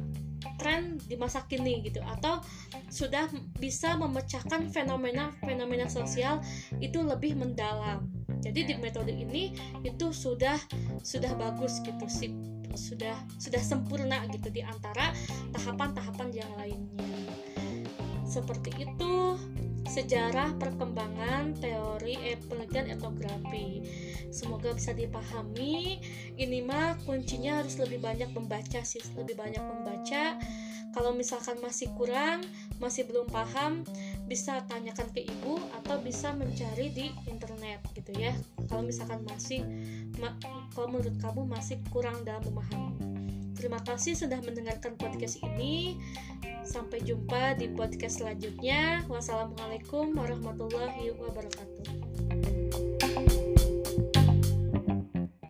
tren 0.63 1.03
di 1.11 1.19
masa 1.19 1.43
kini 1.51 1.83
gitu 1.83 1.99
atau 2.07 2.39
sudah 2.87 3.27
bisa 3.59 3.99
memecahkan 3.99 4.71
fenomena-fenomena 4.71 5.91
sosial 5.91 6.39
itu 6.79 7.03
lebih 7.03 7.35
mendalam. 7.35 8.07
Jadi 8.43 8.61
di 8.67 8.75
metode 8.77 9.15
ini 9.15 9.55
itu 9.87 10.11
sudah 10.11 10.59
sudah 11.07 11.33
bagus 11.39 11.79
gitu 11.87 12.07
sih 12.11 12.35
sudah 12.77 13.17
sudah 13.37 13.61
sempurna 13.61 14.25
gitu 14.33 14.49
di 14.49 14.65
antara 14.65 15.13
tahapan-tahapan 15.53 16.29
yang 16.33 16.53
lainnya. 16.57 17.05
Seperti 18.25 18.73
itu 18.81 19.37
sejarah 19.93 20.57
perkembangan 20.57 21.53
teori 21.61 22.17
eh, 22.17 22.41
penelitian 22.49 22.97
etnografi. 22.97 23.85
Semoga 24.33 24.73
bisa 24.73 24.97
dipahami. 24.97 26.01
Ini 26.41 26.65
mah 26.65 26.97
kuncinya 27.05 27.61
harus 27.61 27.77
lebih 27.77 28.01
banyak 28.01 28.33
membaca 28.33 28.81
sih, 28.81 29.05
lebih 29.19 29.37
banyak 29.37 29.61
membaca. 29.61 30.41
Kalau 30.93 31.17
misalkan 31.17 31.57
masih 31.65 31.89
kurang, 31.97 32.45
masih 32.77 33.09
belum 33.09 33.25
paham, 33.33 33.81
bisa 34.29 34.61
tanyakan 34.69 35.09
ke 35.13 35.25
ibu 35.25 35.57
atau 35.81 35.97
bisa 36.05 36.37
mencari 36.37 36.93
di 36.93 37.09
internet 37.73 37.97
gitu 37.97 38.13
ya. 38.21 38.33
Kalau 38.69 38.83
misalkan 38.85 39.21
masih 39.25 39.65
ma 40.21 40.37
kalau 40.77 40.89
menurut 40.93 41.17
kamu 41.21 41.49
masih 41.49 41.81
kurang 41.89 42.21
dalam 42.25 42.45
memahami. 42.45 42.93
Terima 43.57 43.79
kasih 43.85 44.19
sudah 44.19 44.41
mendengarkan 44.43 44.99
podcast 44.99 45.41
ini. 45.41 45.97
Sampai 46.67 47.01
jumpa 47.05 47.57
di 47.57 47.71
podcast 47.73 48.21
selanjutnya. 48.21 49.07
Wassalamualaikum 49.09 50.13
warahmatullahi 50.17 51.15
wabarakatuh. 51.17 52.02